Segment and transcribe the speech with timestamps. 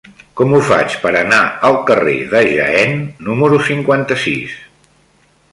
[0.39, 2.97] Com ho faig per anar al carrer de Jaén
[3.29, 4.61] número cinquanta-sis?